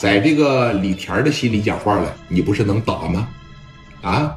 [0.00, 3.28] 在这个李田的心里讲话了，你不是能打吗？
[4.00, 4.34] 啊，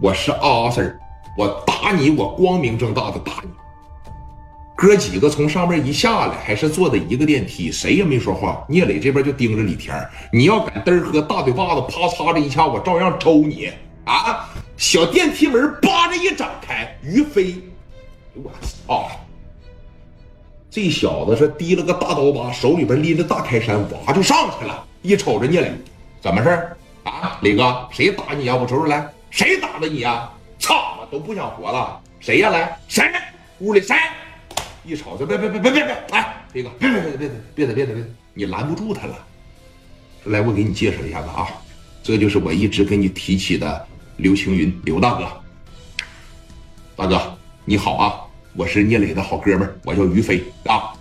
[0.00, 0.96] 我是阿 Sir，
[1.36, 3.50] 我打你，我光明正大的打你。
[4.74, 8.64] 哥几个从上面一下来，还是坐的一个电梯，谁也没说话。
[8.66, 9.94] 聂磊这边就盯着李田，
[10.32, 13.68] 你要敢嘚喝大嘴巴子，啪嚓这一下，我照样抽你
[14.06, 14.48] 啊！
[14.78, 17.56] 小电梯门叭着一展开，于飞，
[18.32, 18.50] 我
[18.86, 19.10] 操！
[20.70, 24.86] 这小子是提了个大刀疤，手里边拎着大开山，哇就上去了。
[25.02, 25.72] 一瞅着聂磊，
[26.20, 26.48] 怎么事
[27.02, 28.56] 啊，磊哥，谁打你呀、啊？
[28.56, 30.32] 我瞅瞅来，谁打的你呀、啊？
[30.60, 32.00] 操，我都不想活了。
[32.20, 33.04] 谁呀、来，谁？
[33.58, 33.96] 屋里谁？
[34.84, 39.18] 一瞅就别别别别别别，来，磊哥，别别别别别别别别别别别，你拦不住他了。
[40.24, 41.48] 来，我给你介绍一下子啊，
[42.00, 43.86] 这就是我一直跟你提起的
[44.18, 45.26] 刘青云，刘大哥。
[46.94, 48.20] 大哥，你好啊，
[48.54, 50.92] 我是聂磊的好哥们，我叫于飞啊。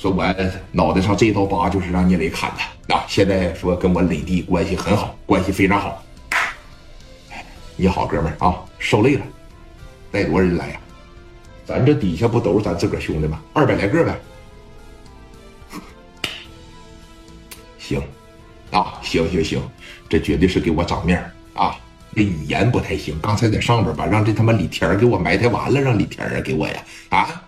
[0.00, 0.24] 说我
[0.70, 3.04] 脑袋上这道疤就是让聂磊砍的啊。
[3.08, 6.00] 现在说跟我磊弟关系很好，关系非常好。
[7.74, 9.24] 你好，哥们儿啊，受累了，
[10.12, 10.80] 带多少人来呀？
[11.66, 13.40] 咱这底下不都是咱自个儿兄弟吗？
[13.52, 14.16] 二百来个呗。
[17.76, 18.00] 行，
[18.70, 19.60] 啊，行行行，
[20.08, 21.18] 这绝对是给我长面
[21.54, 21.74] 啊。
[22.14, 27.42] 这语言不太行，刚才在上边吧，让这他妈李田给我埋汰完了，让李田啊给我呀啊！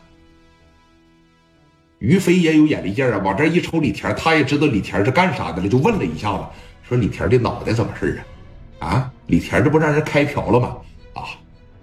[2.00, 6.44] 于飞也有眼力劲啊，往这一瞅李田，他也知道李田是干啥的了，就问了一下子，
[6.88, 8.18] 说李田的脑袋怎么事
[8.78, 8.88] 啊？
[8.88, 10.76] 啊，李田这不让人开瓢了吗？
[11.12, 11.28] 啊，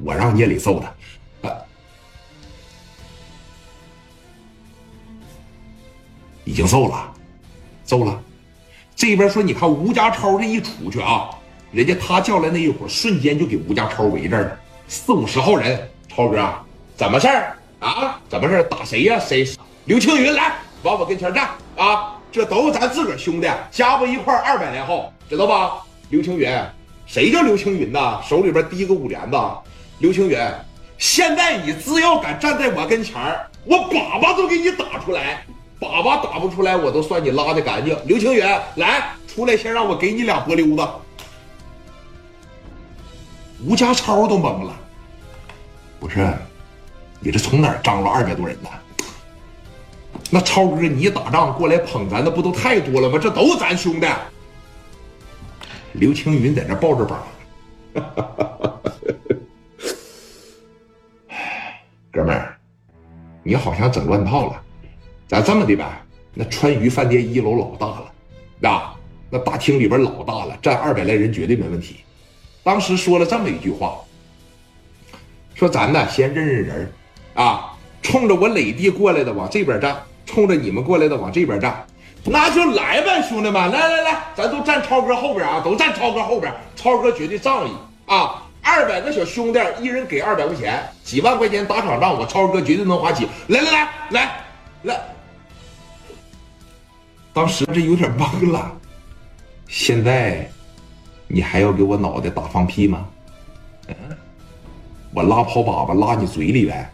[0.03, 1.55] 我让聂磊揍他，啊，
[6.45, 7.13] 已经揍了，
[7.83, 8.19] 揍了。
[8.95, 11.29] 这边说，你看吴家超这一出去啊。
[11.71, 15.87] 人家他叫来那一伙，瞬间就给吴家超围这儿了，四五十号人。
[16.07, 16.52] 超哥，
[16.95, 18.19] 怎么事儿啊？
[18.27, 18.63] 怎么事儿？
[18.63, 19.19] 打谁呀？
[19.19, 19.45] 谁？
[19.88, 22.13] 刘青云来，往我跟前站啊！
[22.30, 25.77] 这都是咱自个儿兄弟，加不一块二百来号，知道吧？
[26.09, 26.61] 刘青云，
[27.05, 28.19] 谁叫刘青云呐？
[28.21, 29.38] 手里边提个五连子。
[29.99, 30.38] 刘青云，
[30.97, 35.45] 现在你只要敢站在我跟前儿，我粑粑都给你打出来，
[35.80, 37.98] 粑粑打不出来，我都算你拉的干净。
[38.05, 40.86] 刘青云，来，出来，先让我给你俩波溜子。
[43.65, 44.75] 吴家超都懵了，
[45.98, 46.27] 不是，
[47.21, 48.69] 你这从哪儿张罗二百多人呢？
[50.30, 53.17] 那超哥，你打仗过来捧咱的不都太多了吗？
[53.21, 54.08] 这都是咱兄弟。
[55.93, 57.23] 刘青云在那抱着膀，
[62.11, 62.55] 哥们儿，
[63.42, 64.61] 你好像整乱套了。
[65.27, 65.86] 咱这么的呗，
[66.33, 68.11] 那川渝饭店一楼老大了，
[68.70, 68.95] 啊，
[69.30, 71.98] 那大厅里边老大了，站二百来人绝对没问题。
[72.64, 73.98] 当时说了这么一句话，
[75.55, 76.92] 说咱呢先认认人
[77.33, 81.83] 啊，冲着我磊弟过来的往这边站，冲着你们过来的往这边站，
[82.23, 87.71] 那就来呗，兄弟们，来来来，咱都站超哥后边啊，都站超哥后边，超哥绝对仗义
[88.05, 94.45] 啊，二百个小兄弟，一人给二百块钱，几万块钱打场仗，我超哥绝对能花起，来来来来
[94.83, 95.02] 来，
[97.33, 98.71] 当时这有点懵了，
[99.67, 100.48] 现在。
[101.30, 103.05] 你还要给我脑袋打放屁吗？
[103.89, 103.95] 嗯，
[105.14, 106.89] 我拉泡粑粑拉你嘴里呗。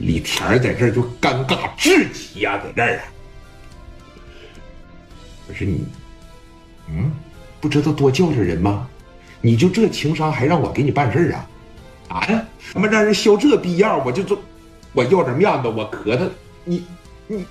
[0.00, 3.04] 李田在这儿就尴尬至极呀，在这儿啊。
[5.46, 5.84] 不是你，
[6.88, 7.12] 嗯，
[7.60, 8.88] 不知道多叫着人吗？
[9.42, 11.46] 你就这情商还让我给你办事啊？
[12.08, 12.26] 啊？
[12.72, 14.40] 他妈让人削这逼样，我就做，
[14.92, 16.24] 我要点面子，我磕他，
[16.64, 16.84] 你
[17.26, 17.44] 你，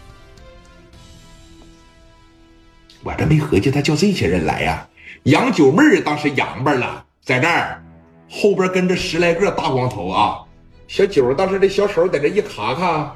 [3.03, 4.87] 我这没合计他叫这些人来呀。
[5.23, 7.83] 杨九妹儿当时洋巴了，在这儿
[8.29, 10.39] 后边跟着十来个大光头啊！
[10.89, 13.15] 小九当时这小手在这一卡卡，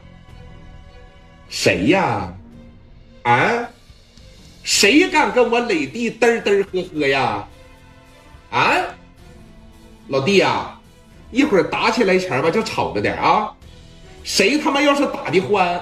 [1.49, 2.31] 谁呀？
[3.23, 3.67] 啊？
[4.63, 7.47] 谁敢跟我磊弟嘚嘚呵呵呀？
[8.51, 8.73] 啊？
[10.07, 10.79] 老弟呀，
[11.31, 13.51] 一会儿打起来前吧就瞅着点啊！
[14.23, 15.81] 谁他妈要是打的欢，